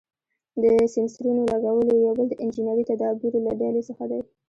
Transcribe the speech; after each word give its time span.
د 0.61 0.63
سېنسرونو 0.93 1.41
لګول 1.51 1.87
یې 1.93 1.97
یو 2.05 2.13
بل 2.17 2.27
د 2.29 2.35
انجنیري 2.43 2.83
تدابیرو 2.91 3.39
له 3.45 3.51
ډلې 3.61 3.81
څخه 3.89 4.03
دی. 4.11 4.21